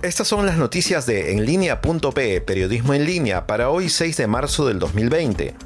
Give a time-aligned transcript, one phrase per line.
[0.00, 4.78] Estas son las noticias de enlinea.pe, periodismo en línea, para hoy 6 de marzo del
[4.78, 5.56] 2020.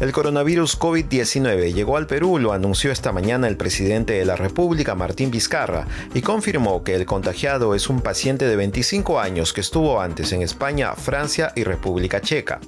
[0.00, 4.94] El coronavirus COVID-19 llegó al Perú, lo anunció esta mañana el presidente de la República,
[4.94, 10.00] Martín Vizcarra, y confirmó que el contagiado es un paciente de 25 años que estuvo
[10.00, 12.58] antes en España, Francia y República Checa.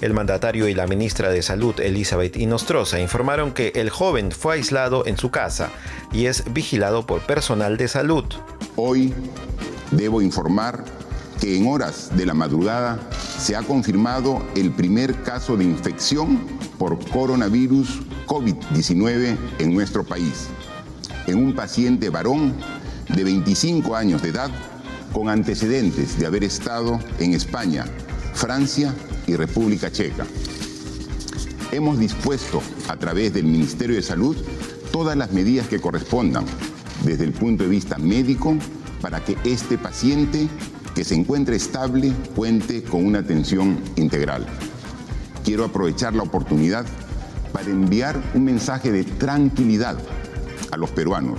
[0.00, 5.04] El mandatario y la ministra de Salud, Elizabeth Inostroza, informaron que el joven fue aislado
[5.06, 5.70] en su casa
[6.12, 8.24] y es vigilado por personal de salud.
[8.76, 9.14] Hoy
[9.96, 10.84] debo informar
[11.40, 12.98] que en horas de la madrugada
[13.38, 16.40] se ha confirmado el primer caso de infección
[16.78, 20.48] por coronavirus COVID-19 en nuestro país,
[21.26, 22.54] en un paciente varón
[23.14, 24.50] de 25 años de edad
[25.12, 27.84] con antecedentes de haber estado en España,
[28.34, 28.94] Francia
[29.26, 30.26] y República Checa.
[31.72, 34.36] Hemos dispuesto a través del Ministerio de Salud
[34.92, 36.44] todas las medidas que correspondan
[37.04, 38.56] desde el punto de vista médico
[39.04, 40.48] para que este paciente
[40.94, 44.46] que se encuentre estable cuente con una atención integral.
[45.44, 46.86] Quiero aprovechar la oportunidad
[47.52, 49.98] para enviar un mensaje de tranquilidad
[50.72, 51.38] a los peruanos.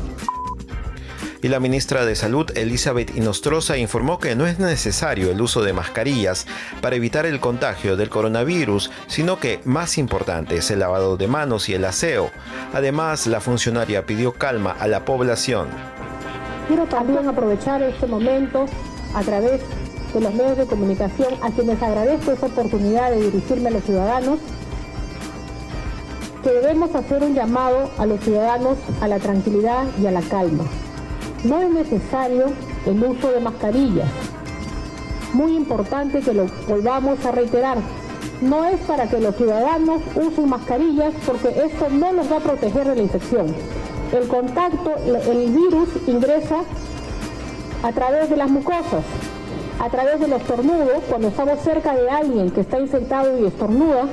[1.42, 5.74] Y la ministra de Salud, Elizabeth Inostroza, informó que no es necesario el uso de
[5.74, 6.46] mascarillas
[6.82, 11.68] para evitar el contagio del coronavirus, sino que más importante es el lavado de manos
[11.68, 12.30] y el aseo.
[12.74, 15.68] Además, la funcionaria pidió calma a la población.
[16.68, 18.66] Quiero también aprovechar este momento
[19.14, 19.62] a través
[20.14, 24.40] de los medios de comunicación a quienes agradezco esa oportunidad de dirigirme a los ciudadanos,
[26.42, 30.64] que debemos hacer un llamado a los ciudadanos a la tranquilidad y a la calma.
[31.44, 32.46] No es necesario
[32.88, 34.10] el uso de mascarillas.
[35.34, 37.78] Muy importante que lo volvamos a reiterar.
[38.42, 42.88] No es para que los ciudadanos usen mascarillas porque esto no los va a proteger
[42.88, 43.54] de la infección.
[44.16, 46.60] El contacto, el virus ingresa
[47.84, 49.04] a través de las mucosas,
[49.78, 54.06] a través de los estornudos, cuando estamos cerca de alguien que está infectado y estornuda,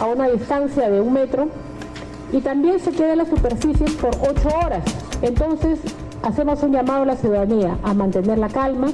[0.00, 1.48] a una distancia de un metro,
[2.32, 4.84] y también se queda en las superficies por ocho horas.
[5.20, 5.78] Entonces,
[6.22, 8.88] hacemos un llamado a la ciudadanía a mantener la calma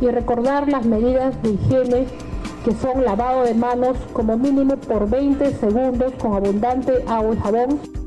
[0.00, 2.06] y recordar las medidas de higiene
[2.64, 7.99] que son lavado de manos como mínimo por 20 segundos con abundante agua y jabón.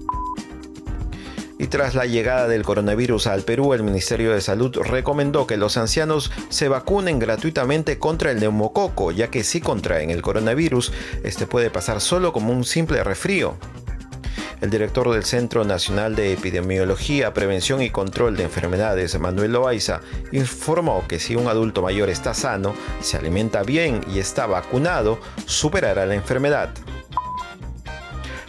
[1.63, 5.78] Y tras la llegada del coronavirus al Perú, el Ministerio de Salud recomendó que los
[5.78, 10.91] ancianos se vacunen gratuitamente contra el neumococo, ya que si contraen el coronavirus,
[11.23, 13.56] este puede pasar solo como un simple resfrío.
[14.59, 20.02] El director del Centro Nacional de Epidemiología, Prevención y Control de Enfermedades, Manuel Loaiza,
[20.34, 26.06] informó que si un adulto mayor está sano, se alimenta bien y está vacunado, superará
[26.06, 26.72] la enfermedad.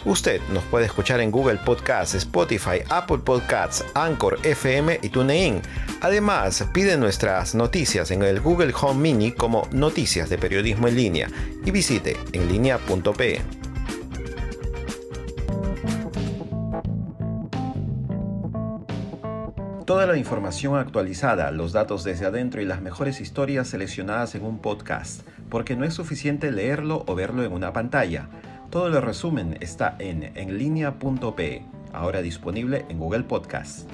[0.05, 5.63] Usted nos puede escuchar en Google Podcasts, Spotify, Apple Podcasts, Anchor FM y TuneIn.
[6.03, 11.29] Además, pide nuestras noticias en el Google Home Mini como Noticias de Periodismo en Línea
[11.65, 13.41] y visite enlinea.pe.
[19.87, 24.59] Toda la información actualizada, los datos desde adentro y las mejores historias seleccionadas en un
[24.59, 28.29] podcast, porque no es suficiente leerlo o verlo en una pantalla.
[28.71, 33.89] Todo el resumen está en enlinea.pe, ahora disponible en Google Podcast.